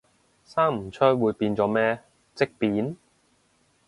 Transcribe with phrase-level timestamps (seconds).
[0.43, 2.01] 生唔出會變咗咩，
[2.35, 2.97] 積便？